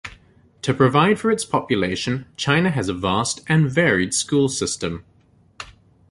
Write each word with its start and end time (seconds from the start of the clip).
To 0.63 0.73
provide 0.73 1.19
for 1.19 1.29
its 1.29 1.45
population, 1.45 2.25
China 2.35 2.71
has 2.71 2.89
a 2.89 2.93
vast 2.95 3.41
and 3.47 3.69
varied 3.71 4.15
school 4.15 4.49
system. 4.49 5.05